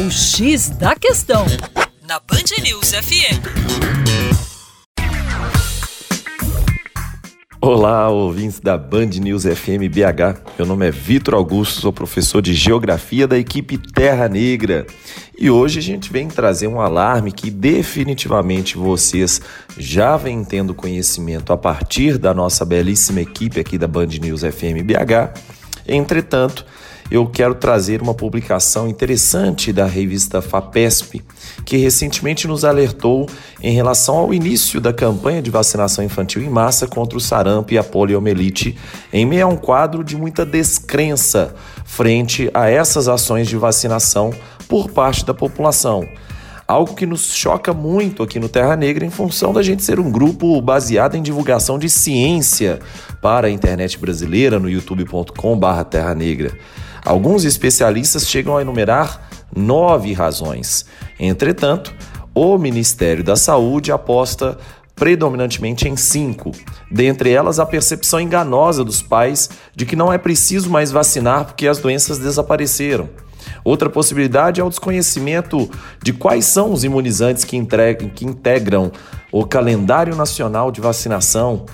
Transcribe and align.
O 0.00 0.10
X 0.10 0.70
da 0.70 0.96
Questão, 0.96 1.44
na 2.08 2.18
Band 2.20 2.62
News 2.62 2.92
FM. 2.92 3.36
Olá, 7.60 8.08
ouvintes 8.08 8.60
da 8.60 8.78
Band 8.78 9.10
News 9.20 9.42
FM 9.42 9.92
BH. 9.92 10.40
Meu 10.56 10.66
nome 10.66 10.88
é 10.88 10.90
Vitor 10.90 11.34
Augusto, 11.34 11.82
sou 11.82 11.92
professor 11.92 12.40
de 12.40 12.54
Geografia 12.54 13.28
da 13.28 13.36
equipe 13.36 13.76
Terra 13.76 14.26
Negra. 14.26 14.86
E 15.38 15.50
hoje 15.50 15.80
a 15.80 15.82
gente 15.82 16.10
vem 16.10 16.28
trazer 16.28 16.66
um 16.66 16.80
alarme 16.80 17.30
que 17.30 17.50
definitivamente 17.50 18.78
vocês 18.78 19.42
já 19.76 20.16
vêm 20.16 20.42
tendo 20.42 20.74
conhecimento 20.74 21.52
a 21.52 21.58
partir 21.58 22.16
da 22.16 22.32
nossa 22.32 22.64
belíssima 22.64 23.20
equipe 23.20 23.60
aqui 23.60 23.76
da 23.76 23.86
Band 23.86 24.06
News 24.06 24.40
FM 24.40 24.80
BH. 24.82 25.38
Entretanto, 25.86 26.64
eu 27.10 27.26
quero 27.26 27.54
trazer 27.54 28.00
uma 28.00 28.14
publicação 28.14 28.86
interessante 28.86 29.72
da 29.72 29.84
revista 29.84 30.40
FAPESP, 30.40 31.22
que 31.64 31.76
recentemente 31.76 32.46
nos 32.46 32.64
alertou 32.64 33.28
em 33.60 33.74
relação 33.74 34.16
ao 34.16 34.32
início 34.32 34.80
da 34.80 34.92
campanha 34.92 35.42
de 35.42 35.50
vacinação 35.50 36.04
infantil 36.04 36.42
em 36.42 36.48
massa 36.48 36.86
contra 36.86 37.18
o 37.18 37.20
sarampo 37.20 37.72
e 37.72 37.78
a 37.78 37.82
poliomielite, 37.82 38.78
em 39.12 39.26
meio 39.26 39.46
a 39.46 39.48
um 39.48 39.56
quadro 39.56 40.04
de 40.04 40.16
muita 40.16 40.46
descrença 40.46 41.54
frente 41.84 42.48
a 42.54 42.70
essas 42.70 43.08
ações 43.08 43.48
de 43.48 43.56
vacinação 43.56 44.32
por 44.68 44.90
parte 44.90 45.24
da 45.24 45.34
população 45.34 46.06
algo 46.70 46.94
que 46.94 47.04
nos 47.04 47.34
choca 47.34 47.74
muito 47.74 48.22
aqui 48.22 48.38
no 48.38 48.48
Terra 48.48 48.76
Negra 48.76 49.04
em 49.04 49.10
função 49.10 49.52
da 49.52 49.60
gente 49.60 49.82
ser 49.82 49.98
um 49.98 50.10
grupo 50.10 50.60
baseado 50.62 51.16
em 51.16 51.22
divulgação 51.22 51.78
de 51.78 51.90
ciência 51.90 52.78
para 53.20 53.48
a 53.48 53.50
internet 53.50 53.98
brasileira 53.98 54.58
no 54.60 54.70
youtube.com/terra 54.70 56.14
negra. 56.14 56.56
Alguns 57.04 57.44
especialistas 57.44 58.28
chegam 58.28 58.56
a 58.56 58.62
enumerar 58.62 59.28
nove 59.54 60.12
razões. 60.12 60.86
Entretanto, 61.18 61.92
o 62.32 62.56
Ministério 62.56 63.24
da 63.24 63.34
Saúde 63.34 63.90
aposta 63.90 64.56
predominantemente 64.94 65.88
em 65.88 65.96
cinco. 65.96 66.52
Dentre 66.88 67.30
elas, 67.30 67.58
a 67.58 67.66
percepção 67.66 68.20
enganosa 68.20 68.84
dos 68.84 69.02
pais 69.02 69.50
de 69.74 69.84
que 69.84 69.96
não 69.96 70.12
é 70.12 70.18
preciso 70.18 70.70
mais 70.70 70.92
vacinar 70.92 71.46
porque 71.46 71.66
as 71.66 71.78
doenças 71.78 72.18
desapareceram. 72.18 73.08
Outra 73.64 73.90
possibilidade 73.90 74.60
é 74.60 74.64
o 74.64 74.68
desconhecimento 74.68 75.70
de 76.02 76.12
quais 76.12 76.44
são 76.44 76.72
os 76.72 76.84
imunizantes 76.84 77.44
que, 77.44 77.56
integram 77.56 78.90
o 79.32 79.44
calendário 79.44 80.16
nacional 80.16 80.70
de 80.70 80.80
vacinação 80.80 81.66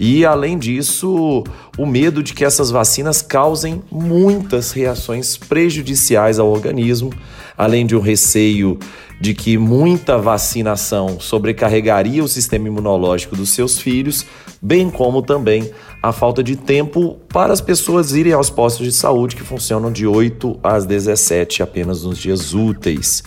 e, 0.00 0.24
além 0.24 0.58
disso, 0.58 1.44
o 1.76 1.84
medo 1.84 2.22
de 2.22 2.32
que 2.32 2.42
essas 2.42 2.70
vacinas 2.70 3.20
causem 3.20 3.82
muitas 3.92 4.72
reações 4.72 5.36
prejudiciais 5.36 6.38
ao 6.38 6.48
organismo, 6.50 7.12
além 7.54 7.84
de 7.84 7.94
um 7.94 8.00
receio 8.00 8.78
de 9.20 9.34
que 9.34 9.58
muita 9.58 10.16
vacinação 10.16 11.20
sobrecarregaria 11.20 12.24
o 12.24 12.28
sistema 12.28 12.66
imunológico 12.66 13.36
dos 13.36 13.50
seus 13.50 13.78
filhos, 13.78 14.24
bem 14.62 14.88
como 14.88 15.20
também 15.20 15.70
a 16.02 16.12
falta 16.12 16.42
de 16.42 16.56
tempo 16.56 17.18
para 17.28 17.52
as 17.52 17.60
pessoas 17.60 18.12
irem 18.12 18.32
aos 18.32 18.48
postos 18.48 18.86
de 18.86 18.92
saúde 18.92 19.36
que 19.36 19.42
funcionam 19.42 19.92
de 19.92 20.06
8 20.06 20.60
às 20.62 20.86
17 20.86 21.62
apenas 21.62 22.04
nos 22.04 22.16
dias 22.16 22.54
úteis. 22.54 23.22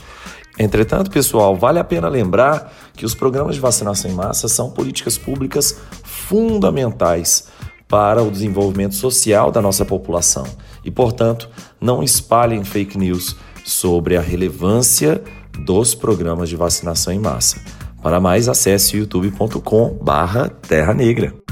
Entretanto, 0.57 1.11
pessoal, 1.11 1.55
vale 1.55 1.77
a 1.77 1.83
pena 1.83 2.07
lembrar 2.07 2.73
que 2.93 3.05
os 3.05 3.15
programas 3.15 3.55
de 3.55 3.61
vacinação 3.61 4.09
em 4.09 4.13
massa 4.13 4.47
são 4.47 4.69
políticas 4.69 5.17
públicas 5.17 5.79
fundamentais 6.03 7.47
para 7.87 8.23
o 8.23 8.31
desenvolvimento 8.31 8.95
social 8.95 9.51
da 9.51 9.61
nossa 9.61 9.85
população 9.85 10.45
e, 10.83 10.91
portanto, 10.91 11.49
não 11.79 12.01
espalhem 12.03 12.63
fake 12.63 12.97
news 12.97 13.35
sobre 13.65 14.17
a 14.17 14.21
relevância 14.21 15.23
dos 15.59 15.93
programas 15.93 16.49
de 16.49 16.55
vacinação 16.55 17.13
em 17.13 17.19
massa. 17.19 17.61
Para 18.01 18.19
mais, 18.19 18.49
acesse 18.49 18.97
youtube.com/terra 18.97 20.93
negra. 20.93 21.42